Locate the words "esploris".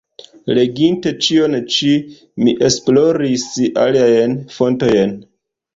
2.71-3.47